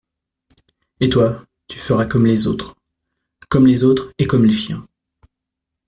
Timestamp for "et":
0.99-1.09, 4.17-4.25